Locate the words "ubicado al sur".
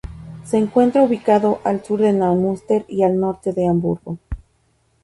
1.03-1.99